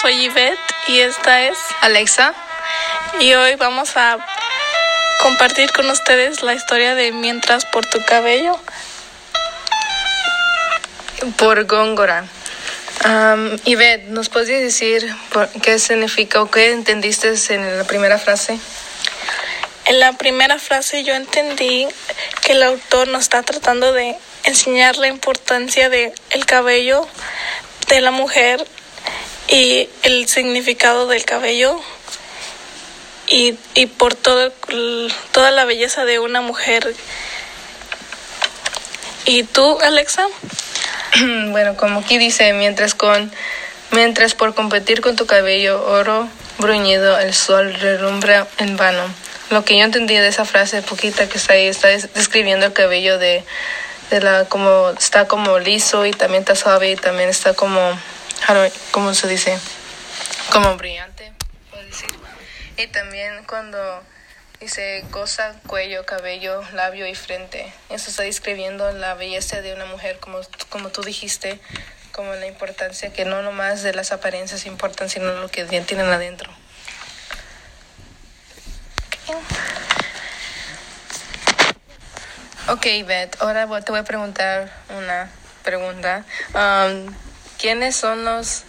soy 0.00 0.22
Yvette 0.22 0.58
y 0.88 1.00
esta 1.00 1.44
es 1.44 1.58
Alexa. 1.82 2.34
Y 3.20 3.34
hoy 3.34 3.56
vamos 3.56 3.94
a 3.96 4.16
compartir 5.20 5.70
con 5.72 5.90
ustedes 5.90 6.42
la 6.42 6.54
historia 6.54 6.94
de 6.94 7.12
Mientras 7.12 7.66
por 7.66 7.84
tu 7.84 8.02
cabello. 8.04 8.58
Por 11.36 11.66
Góngora. 11.66 12.24
Um, 13.04 13.56
Yvette, 13.64 14.08
¿nos 14.08 14.30
puedes 14.30 14.48
decir 14.48 15.14
qué 15.62 15.78
significa 15.78 16.40
o 16.40 16.50
qué 16.50 16.72
entendiste 16.72 17.34
en 17.50 17.78
la 17.78 17.84
primera 17.84 18.18
frase? 18.18 18.58
En 19.84 20.00
la 20.00 20.14
primera 20.14 20.58
frase 20.58 21.04
yo 21.04 21.14
entendí 21.14 21.86
que 22.40 22.52
el 22.52 22.62
autor 22.62 23.08
nos 23.08 23.24
está 23.24 23.42
tratando 23.42 23.92
de 23.92 24.16
enseñar 24.44 24.96
la 24.96 25.08
importancia 25.08 25.90
del 25.90 26.12
el 26.30 26.46
cabello 26.46 27.06
de 27.88 28.00
la 28.00 28.10
mujer 28.10 28.66
y 29.48 29.88
el 30.02 30.28
significado 30.28 31.06
del 31.06 31.24
cabello 31.24 31.80
y, 33.26 33.56
y 33.74 33.86
por 33.86 34.14
todo, 34.14 34.52
toda 35.32 35.50
la 35.50 35.64
belleza 35.64 36.04
de 36.04 36.18
una 36.18 36.40
mujer. 36.40 36.94
¿Y 39.26 39.44
tú, 39.44 39.78
Alexa? 39.80 40.26
Bueno, 41.50 41.76
como 41.76 42.00
aquí 42.00 42.18
dice, 42.18 42.52
mientras 42.54 42.94
con 42.94 43.30
mientras 43.92 44.34
por 44.34 44.54
competir 44.54 45.00
con 45.00 45.14
tu 45.14 45.26
cabello 45.26 45.84
oro 45.86 46.28
bruñido 46.58 47.18
el 47.20 47.32
sol 47.32 47.72
relumbra 47.74 48.48
en 48.58 48.76
vano. 48.76 49.04
Lo 49.50 49.64
que 49.64 49.78
yo 49.78 49.84
entendí 49.84 50.16
de 50.16 50.26
esa 50.26 50.44
frase 50.44 50.82
poquita 50.82 51.28
que 51.28 51.38
está 51.38 51.52
ahí 51.52 51.66
está 51.66 51.88
describiendo 51.88 52.66
el 52.66 52.72
cabello 52.72 53.18
de, 53.18 53.44
de 54.10 54.20
la 54.20 54.46
como 54.46 54.90
está 54.90 55.28
como 55.28 55.58
liso 55.60 56.06
y 56.06 56.10
también 56.10 56.42
está 56.42 56.56
suave 56.56 56.90
y 56.90 56.96
también 56.96 57.28
está 57.28 57.54
como 57.54 57.96
¿cómo 58.90 59.14
se 59.14 59.26
dice? 59.26 59.58
Como 60.52 60.76
brillante, 60.76 61.32
puedo 61.70 61.82
decir. 61.84 62.08
Y 62.76 62.86
también 62.88 63.44
cuando 63.44 64.02
dice 64.60 65.04
goza, 65.10 65.54
cuello, 65.66 66.04
cabello, 66.04 66.62
labio 66.72 67.06
y 67.06 67.14
frente. 67.14 67.72
Eso 67.88 68.10
está 68.10 68.22
describiendo 68.22 68.92
la 68.92 69.14
belleza 69.14 69.62
de 69.62 69.72
una 69.72 69.86
mujer, 69.86 70.18
como, 70.20 70.40
como 70.68 70.90
tú 70.90 71.02
dijiste, 71.02 71.58
como 72.12 72.34
la 72.34 72.46
importancia 72.46 73.12
que 73.12 73.24
no 73.24 73.42
nomás 73.42 73.82
de 73.82 73.94
las 73.94 74.12
apariencias 74.12 74.66
importan, 74.66 75.08
sino 75.08 75.32
lo 75.32 75.48
que 75.48 75.64
tienen 75.64 76.06
adentro. 76.06 76.52
Ok, 82.68 82.86
Beth, 83.06 83.36
ahora 83.40 83.66
te 83.82 83.90
voy 83.90 84.00
a 84.00 84.04
preguntar 84.04 84.70
una 84.90 85.30
pregunta. 85.62 86.24
Um, 86.54 87.14
¿Quiénes 87.58 87.96
son 87.96 88.24
los 88.24 88.64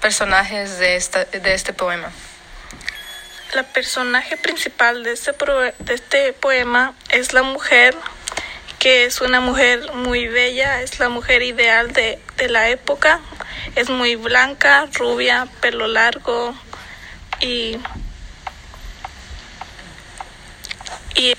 personajes 0.00 0.78
de, 0.78 0.96
esta, 0.96 1.24
de 1.24 1.54
este 1.54 1.72
poema? 1.72 2.10
La 3.54 3.62
personaje 3.64 4.36
principal 4.36 5.02
de 5.02 5.12
este, 5.12 5.32
de 5.32 5.94
este 5.94 6.32
poema 6.32 6.94
es 7.10 7.32
la 7.32 7.42
mujer, 7.42 7.96
que 8.78 9.04
es 9.04 9.20
una 9.20 9.40
mujer 9.40 9.92
muy 9.94 10.28
bella, 10.28 10.82
es 10.82 10.98
la 10.98 11.08
mujer 11.08 11.42
ideal 11.42 11.92
de, 11.92 12.18
de 12.36 12.48
la 12.48 12.68
época, 12.68 13.20
es 13.76 13.90
muy 13.90 14.16
blanca, 14.16 14.86
rubia, 14.94 15.46
pelo 15.60 15.86
largo 15.86 16.54
y... 17.40 17.78
y 21.14 21.32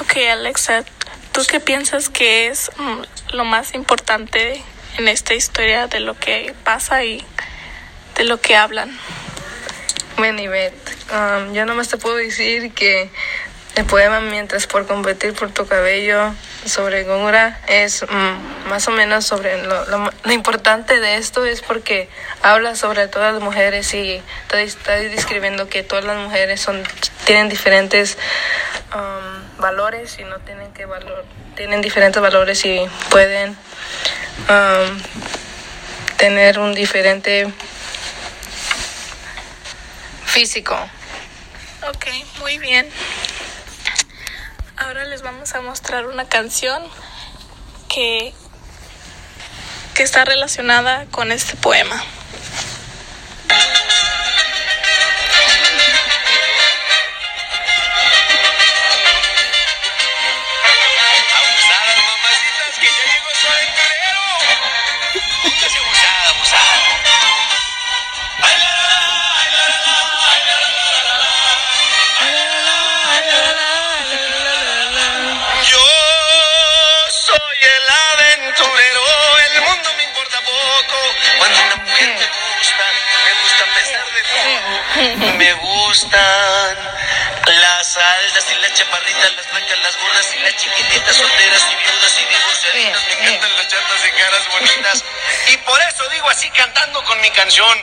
ok, 0.00 0.16
Alexa, 0.30 0.84
¿tú 1.32 1.42
qué 1.48 1.60
piensas 1.60 2.08
que 2.08 2.48
es 2.48 2.70
mm, 2.76 3.34
lo 3.34 3.44
más 3.44 3.74
importante 3.74 4.62
en 4.98 5.08
esta 5.08 5.34
historia 5.34 5.86
de 5.86 6.00
lo 6.00 6.18
que 6.18 6.54
pasa 6.64 7.04
y 7.04 7.24
de 8.16 8.24
lo 8.24 8.40
que 8.40 8.56
hablan. 8.56 8.96
Bueno, 10.16 10.42
um, 10.42 11.52
yo 11.52 11.64
nomás 11.64 11.88
te 11.88 11.96
puedo 11.96 12.16
decir 12.16 12.72
que 12.74 13.10
el 13.74 13.84
poema 13.86 14.20
Mientras 14.20 14.66
por 14.66 14.86
competir 14.86 15.32
por 15.32 15.50
tu 15.50 15.66
cabello 15.66 16.34
sobre 16.66 17.04
Góngora 17.04 17.58
es 17.68 18.02
mm, 18.02 18.68
más 18.68 18.86
o 18.86 18.90
menos 18.90 19.24
sobre 19.24 19.62
lo, 19.62 19.84
lo, 19.86 20.32
importante 20.32 21.00
de 21.00 21.16
esto 21.16 21.44
es 21.46 21.62
porque 21.62 22.08
habla 22.42 22.76
sobre 22.76 23.08
todas 23.08 23.32
las 23.32 23.42
mujeres 23.42 23.92
y 23.94 24.22
está, 24.42 24.60
está 24.60 24.92
describiendo 24.96 25.68
que 25.68 25.82
todas 25.82 26.04
las 26.04 26.18
mujeres 26.18 26.60
son 26.60 26.82
tienen 27.24 27.48
diferentes 27.48 28.18
um, 28.94 29.60
valores 29.60 30.18
y 30.18 30.24
no 30.24 30.38
tienen 30.40 30.72
que 30.72 30.84
valor 30.84 31.24
tienen 31.56 31.80
diferentes 31.80 32.20
valores 32.20 32.64
y 32.64 32.80
pueden 33.10 33.56
um, 34.48 35.00
tener 36.16 36.58
un 36.58 36.74
diferente 36.74 37.52
físico. 40.26 40.74
Ok, 41.88 42.06
muy 42.40 42.58
bien. 42.58 42.88
Ahora 44.76 45.04
les 45.04 45.22
vamos 45.22 45.54
a 45.54 45.60
mostrar 45.60 46.06
una 46.06 46.26
canción 46.28 46.82
que, 47.88 48.32
que 49.94 50.02
está 50.02 50.24
relacionada 50.24 51.06
con 51.10 51.32
este 51.32 51.56
poema. 51.56 52.02
Me 86.02 86.08
gustan 86.08 86.76
las 87.46 87.96
altas 87.96 88.44
y 88.50 88.54
las 88.60 88.74
chaparritas, 88.74 89.36
las 89.36 89.50
blancas, 89.52 89.78
las 89.84 89.96
gordas 89.98 90.34
y 90.34 90.38
las 90.40 90.56
chiquititas, 90.56 91.16
solteras 91.16 91.62
y 91.70 91.74
viudas 91.76 92.18
y 92.18 92.24
divorciaditas. 92.24 93.02
Me 93.06 93.12
encantan 93.12 93.56
las 93.56 93.68
chatas 93.68 94.04
y 94.08 94.10
caras 94.20 94.48
bonitas. 94.50 95.04
Y 95.52 95.56
por 95.58 95.80
eso 95.80 96.08
digo 96.08 96.28
así 96.28 96.50
cantando 96.50 97.04
con 97.04 97.20
mi 97.20 97.30
canción. 97.30 97.78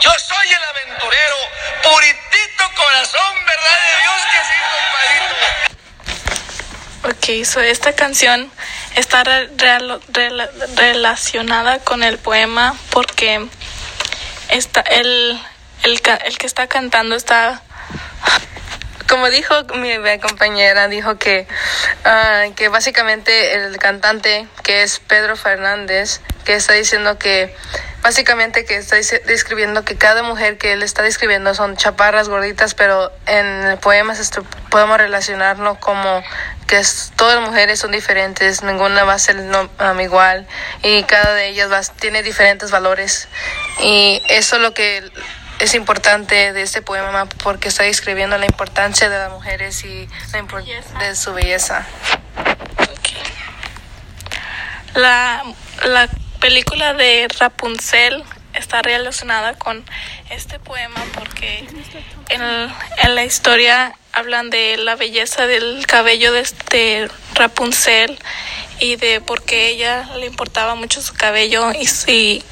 Yo 0.00 0.10
soy 0.20 0.52
el 0.52 0.62
aventurero, 0.62 1.36
puritito 1.82 2.70
corazón, 2.76 3.44
¿verdad 3.44 3.80
de 3.82 3.96
Dios 4.02 4.22
que 4.30 4.38
sí, 4.46 4.54
compadrito? 7.02 7.42
Ok, 7.42 7.44
so 7.44 7.60
esta 7.60 7.92
canción 7.94 8.52
está 8.94 9.24
relacionada 10.76 11.80
con 11.80 12.04
el 12.04 12.18
poema 12.18 12.76
porque 12.90 13.48
está 14.48 14.80
el 14.82 15.40
el, 15.82 16.00
el 16.24 16.38
que 16.38 16.46
está 16.46 16.66
cantando 16.66 17.14
está 17.16 17.62
como 19.08 19.30
dijo 19.30 19.54
mi 19.76 19.92
compañera, 20.18 20.88
dijo 20.88 21.18
que, 21.18 21.46
uh, 22.04 22.52
que 22.54 22.68
básicamente 22.68 23.54
el 23.54 23.76
cantante, 23.78 24.48
que 24.62 24.82
es 24.82 24.98
Pedro 24.98 25.36
Fernández, 25.36 26.20
que 26.44 26.54
está 26.54 26.72
diciendo 26.72 27.18
que, 27.18 27.54
básicamente 28.02 28.64
que 28.64 28.76
está 28.76 28.96
describiendo 28.96 29.84
que 29.84 29.96
cada 29.96 30.22
mujer 30.22 30.58
que 30.58 30.72
él 30.72 30.82
está 30.82 31.02
describiendo 31.02 31.54
son 31.54 31.76
chaparras, 31.76 32.28
gorditas, 32.28 32.74
pero 32.74 33.12
en 33.26 33.46
el 33.46 33.78
poema 33.78 34.14
podemos 34.70 34.98
relacionarlo 34.98 35.78
como 35.80 36.22
que 36.66 36.78
es, 36.78 37.12
todas 37.16 37.40
las 37.40 37.48
mujeres 37.48 37.78
son 37.78 37.92
diferentes, 37.92 38.62
ninguna 38.62 39.04
va 39.04 39.14
a 39.14 39.18
ser 39.18 39.36
no, 39.36 39.70
um, 39.80 40.00
igual 40.00 40.46
y 40.82 41.02
cada 41.04 41.34
de 41.34 41.48
ellas 41.48 41.70
va, 41.70 41.80
tiene 41.82 42.22
diferentes 42.22 42.70
valores. 42.70 43.28
Y 43.80 44.22
eso 44.28 44.56
es 44.56 44.62
lo 44.62 44.72
que 44.72 45.02
es 45.60 45.74
importante 45.74 46.52
de 46.52 46.62
este 46.62 46.82
poema 46.82 47.26
porque 47.42 47.68
está 47.68 47.84
describiendo 47.84 48.36
la 48.38 48.46
importancia 48.46 49.08
de 49.08 49.18
las 49.18 49.30
mujeres 49.30 49.84
y 49.84 50.08
de 51.00 51.16
su 51.16 51.32
belleza. 51.32 51.86
La, 54.94 55.42
la 55.84 56.08
película 56.40 56.94
de 56.94 57.26
Rapunzel 57.38 58.22
está 58.54 58.82
relacionada 58.82 59.54
con 59.54 59.84
este 60.30 60.58
poema 60.60 61.02
porque 61.14 61.66
en, 62.28 62.42
en, 62.42 63.14
la 63.14 63.24
historia 63.24 63.96
hablan 64.12 64.50
de 64.50 64.76
la 64.76 64.94
belleza 64.94 65.46
del 65.46 65.84
cabello 65.86 66.32
de 66.32 66.40
este 66.40 67.08
Rapunzel 67.34 68.18
y 68.78 68.96
de 68.96 69.20
por 69.20 69.42
qué 69.42 69.68
ella 69.68 70.08
le 70.16 70.26
importaba 70.26 70.76
mucho 70.76 71.02
su 71.02 71.14
cabello 71.14 71.72
y, 71.72 71.88
y 72.12 72.44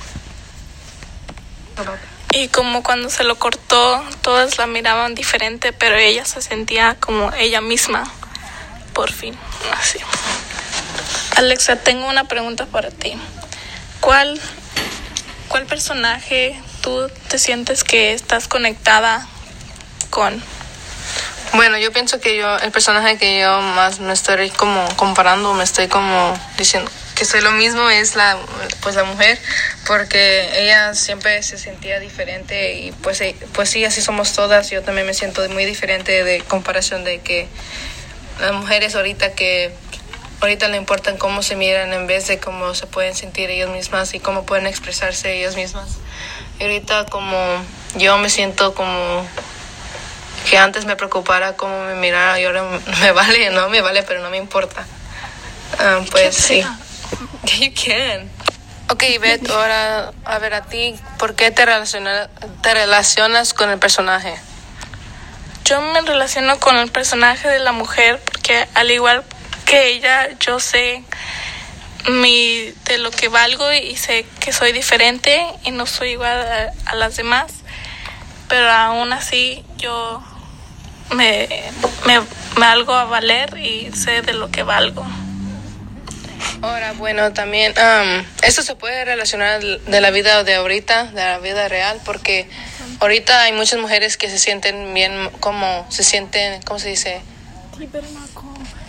y 2.33 2.49
como 2.49 2.83
cuando 2.83 3.11
se 3.11 3.25
lo 3.25 3.39
cortó, 3.39 4.03
todas 4.23 4.57
la 4.57 4.67
miraban 4.67 5.15
diferente, 5.15 5.73
pero 5.73 5.97
ella 5.97 6.25
se 6.25 6.41
sentía 6.41 6.97
como 6.99 7.31
ella 7.35 7.61
misma, 7.61 8.11
por 8.95 9.13
fin, 9.13 9.37
así. 9.79 9.99
Alexa, 11.37 11.77
tengo 11.77 12.09
una 12.09 12.25
pregunta 12.25 12.65
para 12.67 12.91
ti. 12.91 13.15
¿Cuál, 14.01 14.41
cuál 15.49 15.67
personaje 15.67 16.59
tú 16.81 17.11
te 17.29 17.39
sientes 17.39 17.85
que 17.85 18.15
estás 18.15 18.49
conectada 18.49 19.27
con? 20.09 20.43
Bueno, 21.53 21.77
yo 21.77 21.93
pienso 21.93 22.19
que 22.19 22.39
yo, 22.39 22.57
el 22.59 22.73
personaje 22.73 23.19
que 23.19 23.41
yo 23.41 23.61
más 23.61 24.01
me 24.01 24.15
estoy 24.15 24.49
como 24.51 24.89
comparando, 24.97 25.53
me 25.53 25.65
estoy 25.65 25.89
como 25.89 26.35
diciendo 26.57 26.91
que 27.15 27.27
soy 27.27 27.43
lo 27.43 27.53
mismo 27.53 27.91
es 27.91 28.17
la, 28.17 28.39
pues 28.81 28.97
la 28.97 29.05
mujer, 29.05 29.39
porque 29.87 30.63
ella 30.63 30.95
siempre 30.95 31.43
se 31.43 31.59
sentía 31.59 31.99
diferente 31.99 32.75
y 32.75 32.93
pues, 32.93 33.21
eh, 33.21 33.35
pues 33.53 33.71
sí, 33.71 33.85
así 33.85 34.01
somos 34.01 34.33
todas. 34.33 34.71
Yo 34.71 34.83
también 34.83 35.07
me 35.07 35.15
siento 35.15 35.49
muy 35.51 35.65
diferente 35.65 36.25
de 36.25 36.41
comparación 36.43 37.05
de 37.05 37.21
que 37.21 37.49
las 38.41 38.53
mujeres 38.53 38.95
ahorita 38.95 39.33
que 39.33 39.73
ahorita 40.41 40.69
le 40.69 40.77
importan 40.77 41.17
cómo 41.19 41.43
se 41.43 41.55
miran 41.55 41.93
en 41.93 42.07
vez 42.07 42.27
de 42.27 42.39
cómo 42.39 42.75
se 42.75 42.87
pueden 42.87 43.15
sentir 43.15 43.51
ellas 43.51 43.71
mismas 43.71 44.13
y 44.15 44.21
cómo 44.21 44.45
pueden 44.45 44.67
expresarse 44.67 45.39
ellas 45.39 45.57
mismas. 45.57 45.99
Y 46.59 46.65
ahorita 46.65 47.07
como 47.07 47.37
yo 47.97 48.19
me 48.19 48.31
siento 48.31 48.75
como 48.75 49.27
que 50.49 50.59
antes 50.59 50.85
me 50.85 50.97
preocupara 50.97 51.57
cómo 51.57 51.85
me 51.85 51.95
mirara 51.95 52.41
y 52.41 52.45
ahora 52.45 52.65
me 53.01 53.13
vale, 53.13 53.51
no 53.51 53.69
me 53.69 53.81
vale, 53.81 54.03
pero 54.03 54.21
no 54.21 54.31
me 54.31 54.37
importa. 54.37 54.87
Ah, 55.79 56.01
pues 56.11 56.37
sí. 56.37 56.65
You 57.45 57.73
can. 57.75 58.31
Ok, 58.93 59.05
Beth, 59.23 59.49
ahora 59.49 60.13
a 60.27 60.39
ver 60.39 60.53
a 60.53 60.61
ti, 60.65 60.95
¿por 61.19 61.35
qué 61.35 61.51
te, 61.51 61.65
relaciona, 61.65 62.29
relacionas 62.63 63.55
con 63.55 63.71
el 63.71 63.79
personaje? 63.79 64.35
Yo 65.65 65.81
me 65.81 66.03
relaciono 66.03 66.61
con 66.61 66.77
el 66.77 66.91
personaje 66.91 67.49
de 67.49 67.59
la 67.59 67.73
mujer 67.73 68.21
porque 68.23 68.69
al 68.75 68.91
igual 68.91 69.25
que 69.65 69.95
ella, 69.95 70.29
yo 70.41 70.61
sé 70.61 71.05
mi, 72.11 72.75
de 72.85 72.99
lo 72.99 73.11
que 73.11 73.29
valgo 73.29 73.73
y 73.73 73.97
sé 73.97 74.27
que 74.41 74.53
soy 74.53 74.73
diferente 74.73 75.43
y 75.65 75.71
no 75.71 75.87
soy 75.87 76.11
igual 76.11 76.43
a, 76.43 76.73
a 76.85 76.95
las 76.95 77.17
demás, 77.17 77.51
pero 78.47 78.71
aún 78.71 79.15
así 79.15 79.65
yo 79.79 80.23
me, 81.13 81.49
me, 82.05 82.21
me 82.21 82.27
valgo 82.57 82.93
a 82.93 83.05
valer 83.05 83.57
y 83.57 83.91
sé 83.93 84.21
de 84.21 84.35
lo 84.35 84.51
que 84.51 84.65
valgo. 84.65 85.07
Ahora, 86.63 86.93
bueno, 86.93 87.33
también 87.33 87.75
um, 87.77 88.25
esto 88.45 88.63
se 88.63 88.77
puede 88.77 89.05
relacionar 89.05 89.61
de 89.61 90.01
la 90.01 90.11
vida 90.13 90.45
de 90.45 90.55
ahorita, 90.55 91.07
de 91.07 91.21
la 91.21 91.39
vida 91.39 91.67
real, 91.69 92.01
porque 92.05 92.49
ahorita 93.01 93.43
hay 93.43 93.53
muchas 93.53 93.81
mujeres 93.81 94.17
que 94.17 94.31
se 94.31 94.39
sienten 94.39 94.95
bien, 94.95 95.29
como 95.41 95.85
se 95.91 96.05
sienten, 96.05 96.63
¿cómo 96.63 96.79
se 96.79 96.91
dice? 96.91 97.21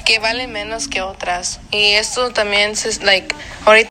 Que 0.05 0.19
valen 0.19 0.51
menos 0.51 0.87
que 0.87 1.01
otras. 1.01 1.61
Y 1.71 1.93
esto 1.93 2.31
también, 2.31 2.71
es 2.71 3.01
like, 3.01 3.33
ahorita 3.65 3.89